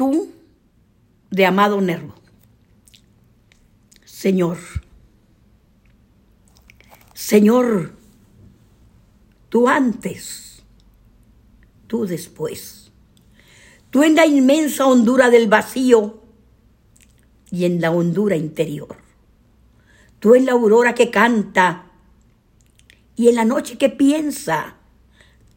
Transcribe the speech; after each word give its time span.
Tú, 0.00 0.32
de 1.30 1.44
amado 1.44 1.78
Nervo. 1.82 2.14
Señor, 4.02 4.56
Señor, 7.12 7.92
tú 9.50 9.68
antes, 9.68 10.62
tú 11.86 12.06
después, 12.06 12.92
tú 13.90 14.02
en 14.02 14.14
la 14.14 14.24
inmensa 14.24 14.86
hondura 14.86 15.28
del 15.28 15.48
vacío 15.48 16.22
y 17.50 17.66
en 17.66 17.82
la 17.82 17.90
hondura 17.90 18.36
interior, 18.36 18.96
tú 20.18 20.34
en 20.34 20.46
la 20.46 20.52
aurora 20.52 20.94
que 20.94 21.10
canta 21.10 21.90
y 23.16 23.28
en 23.28 23.34
la 23.34 23.44
noche 23.44 23.76
que 23.76 23.90
piensa, 23.90 24.76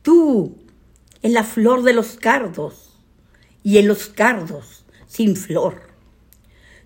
tú 0.01 0.57
en 1.21 1.33
la 1.33 1.45
flor 1.45 1.83
de 1.83 1.93
los 1.93 2.17
cardos 2.17 2.92
y 3.63 3.77
en 3.77 3.87
los 3.87 4.07
cardos 4.07 4.85
sin 5.07 5.35
flor. 5.35 5.93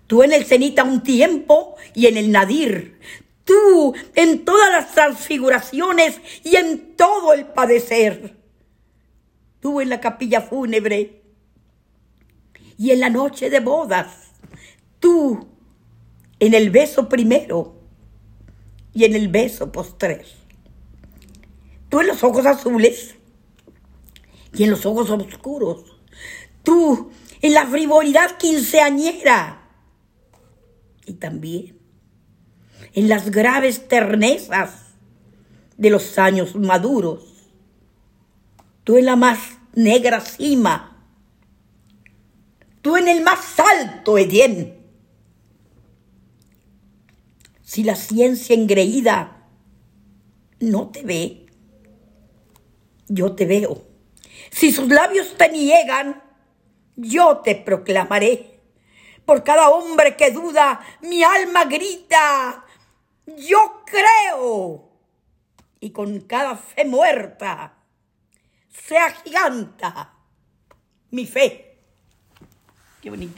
Tú 0.06 0.22
en 0.22 0.32
el 0.32 0.46
cenita 0.46 0.84
un 0.84 1.02
tiempo 1.02 1.76
y 1.94 2.06
en 2.06 2.16
el 2.16 2.32
nadir. 2.32 2.98
Tú 3.44 3.94
en 4.14 4.44
todas 4.44 4.70
las 4.70 4.94
transfiguraciones 4.94 6.20
y 6.44 6.56
en 6.56 6.96
todo 6.96 7.32
el 7.32 7.46
padecer. 7.46 8.36
Tú 9.60 9.80
en 9.80 9.90
la 9.90 10.00
capilla 10.00 10.40
fúnebre 10.40 11.22
y 12.78 12.92
en 12.92 13.00
la 13.00 13.10
noche 13.10 13.50
de 13.50 13.60
bodas. 13.60 14.32
Tú 15.00 15.48
en 16.40 16.54
el 16.54 16.70
beso 16.70 17.08
primero 17.08 17.74
y 18.94 19.04
en 19.04 19.14
el 19.14 19.28
beso 19.28 19.72
postrer. 19.72 20.24
Tú 21.88 22.00
en 22.00 22.06
los 22.06 22.22
ojos 22.22 22.46
azules 22.46 23.14
y 24.54 24.64
en 24.64 24.70
los 24.70 24.86
ojos 24.86 25.10
oscuros. 25.10 25.84
Tú 26.68 27.10
en 27.40 27.54
la 27.54 27.66
frivolidad 27.66 28.36
quinceañera 28.36 29.70
y 31.06 31.14
también 31.14 31.78
en 32.92 33.08
las 33.08 33.30
graves 33.30 33.88
ternezas 33.88 34.72
de 35.78 35.88
los 35.88 36.18
años 36.18 36.56
maduros. 36.56 37.24
Tú 38.84 38.98
en 38.98 39.06
la 39.06 39.16
más 39.16 39.38
negra 39.72 40.20
cima, 40.20 41.06
tú 42.82 42.98
en 42.98 43.08
el 43.08 43.22
más 43.22 43.58
alto 43.58 44.18
Edén. 44.18 44.76
Si 47.62 47.82
la 47.82 47.96
ciencia 47.96 48.54
engreída 48.54 49.46
no 50.60 50.88
te 50.88 51.02
ve, 51.02 51.46
yo 53.08 53.32
te 53.32 53.46
veo. 53.46 53.86
Si 54.50 54.70
sus 54.70 54.88
labios 54.88 55.34
te 55.38 55.50
niegan, 55.50 56.27
yo 56.98 57.38
te 57.38 57.54
proclamaré. 57.54 58.60
Por 59.24 59.44
cada 59.44 59.70
hombre 59.70 60.16
que 60.16 60.30
duda, 60.30 60.80
mi 61.02 61.22
alma 61.22 61.64
grita, 61.64 62.64
yo 63.26 63.82
creo. 63.86 64.88
Y 65.80 65.90
con 65.90 66.20
cada 66.22 66.56
fe 66.56 66.84
muerta, 66.84 67.74
se 68.68 68.98
agiganta 68.98 70.14
mi 71.10 71.26
fe. 71.26 71.78
Qué 73.00 73.10
bonito. 73.10 73.26